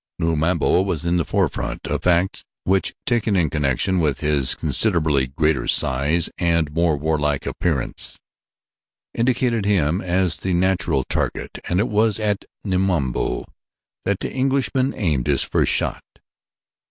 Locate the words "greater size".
5.27-6.27